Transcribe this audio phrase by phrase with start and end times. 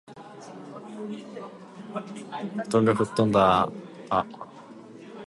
[2.63, 3.69] 布団が吹っ飛んだ
[4.09, 4.25] あ